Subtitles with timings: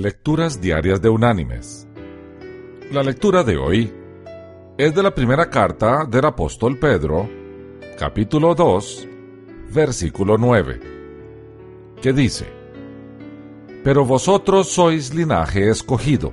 [0.00, 1.86] Lecturas Diarias de Unánimes.
[2.90, 3.92] La lectura de hoy
[4.78, 7.28] es de la primera carta del apóstol Pedro,
[7.98, 9.06] capítulo 2,
[9.74, 10.80] versículo 9,
[12.00, 12.46] que dice,
[13.84, 16.32] Pero vosotros sois linaje escogido,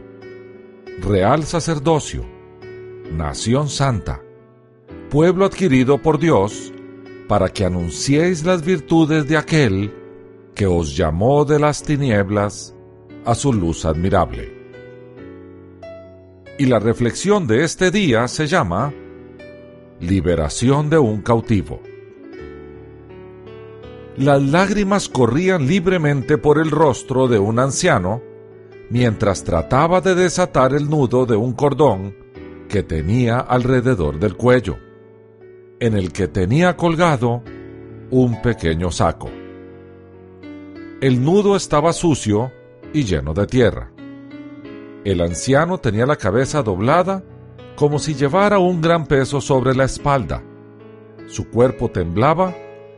[1.02, 2.24] real sacerdocio,
[3.12, 4.22] nación santa,
[5.10, 6.72] pueblo adquirido por Dios,
[7.28, 9.94] para que anunciéis las virtudes de aquel
[10.56, 12.77] que os llamó de las tinieblas
[13.28, 14.54] a su luz admirable.
[16.57, 18.93] Y la reflexión de este día se llama
[20.00, 21.82] Liberación de un cautivo.
[24.16, 28.21] Las lágrimas corrían libremente por el rostro de un anciano
[28.89, 32.16] mientras trataba de desatar el nudo de un cordón
[32.69, 34.78] que tenía alrededor del cuello,
[35.81, 37.44] en el que tenía colgado
[38.09, 39.30] un pequeño saco.
[41.02, 42.53] El nudo estaba sucio
[42.94, 43.91] y lleno de tierra.
[45.03, 47.23] El anciano tenía la cabeza doblada
[47.75, 50.44] como si llevara un gran peso sobre la espalda.
[51.27, 52.55] Su cuerpo temblaba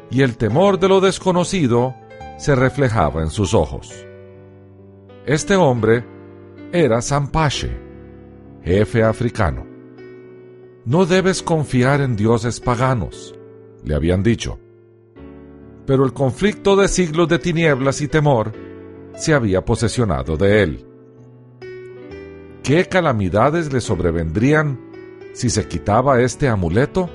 [0.10, 1.94] y el temor de lo desconocido
[2.38, 4.06] se reflejaba en sus ojos.
[5.26, 6.06] Este hombre
[6.72, 7.78] era Sampache,
[8.64, 9.68] jefe africano.
[10.86, 13.36] No debes confiar en dioses paganos,
[13.84, 14.60] le habían dicho.
[15.86, 18.54] Pero el conflicto de siglos de tinieblas y temor
[19.16, 20.86] se había posesionado de él.
[22.64, 24.80] ¿Qué calamidades le sobrevendrían
[25.34, 27.10] si se quitaba este amuleto?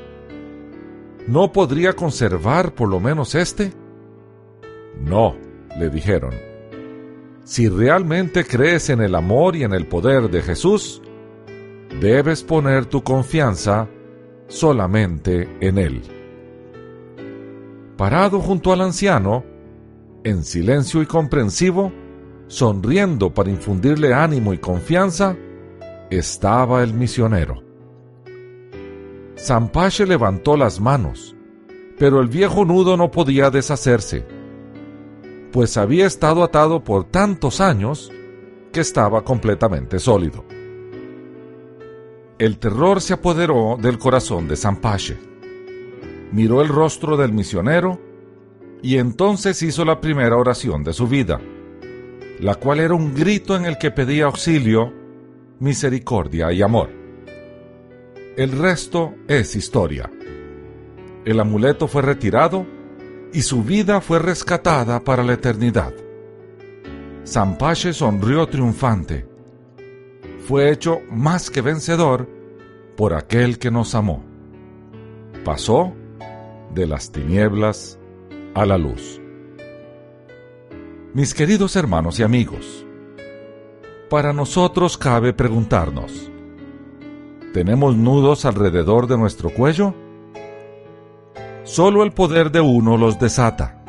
[1.27, 3.73] ¿No podría conservar por lo menos este?
[5.01, 5.37] No,
[5.79, 6.35] le dijeron.
[7.45, 11.03] Si realmente crees en el amor y en el poder de Jesús,
[12.01, 13.89] debes poner tu confianza
[14.49, 16.03] solamente en Él.
[17.97, 19.45] Parado junto al anciano,
[20.25, 21.93] en silencio y comprensivo,
[22.49, 25.37] sonriendo para infundirle ánimo y confianza,
[26.11, 27.63] estaba el misionero.
[29.39, 31.37] Zampache levantó las manos,
[31.99, 34.27] pero el viejo nudo no podía deshacerse,
[35.53, 38.11] pues había estado atado por tantos años
[38.73, 40.45] que estaba completamente sólido.
[42.39, 45.17] El terror se apoderó del corazón de Zampache.
[46.33, 48.01] Miró el rostro del misionero
[48.85, 51.41] y entonces hizo la primera oración de su vida,
[52.39, 54.93] la cual era un grito en el que pedía auxilio,
[55.59, 56.91] misericordia y amor.
[58.37, 60.11] El resto es historia.
[61.25, 62.67] El amuleto fue retirado
[63.33, 65.95] y su vida fue rescatada para la eternidad.
[67.27, 69.27] Zampache sonrió triunfante.
[70.47, 72.29] Fue hecho más que vencedor
[72.99, 74.23] por aquel que nos amó.
[75.43, 75.95] Pasó
[76.75, 77.99] de las tinieblas
[78.55, 79.21] a la luz.
[81.13, 82.87] Mis queridos hermanos y amigos,
[84.09, 86.31] para nosotros cabe preguntarnos,
[87.53, 89.95] ¿tenemos nudos alrededor de nuestro cuello?
[91.65, 93.85] Solo el poder de uno los desata,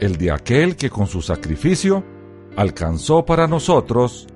[0.00, 2.04] el de aquel que con su sacrificio
[2.56, 4.26] alcanzó para nosotros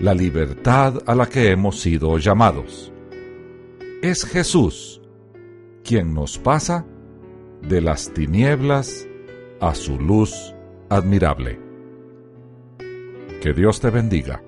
[0.00, 2.92] la libertad a la que hemos sido llamados.
[4.02, 5.00] Es Jesús
[5.82, 6.84] quien nos pasa
[7.62, 9.06] de las tinieblas
[9.60, 10.54] a su luz
[10.88, 11.60] admirable.
[13.40, 14.42] Que Dios te bendiga.